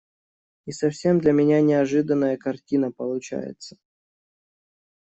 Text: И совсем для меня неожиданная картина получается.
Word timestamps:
И 0.65 0.71
совсем 0.71 1.19
для 1.19 1.31
меня 1.31 1.61
неожиданная 1.61 2.35
картина 2.35 2.91
получается. 2.91 3.77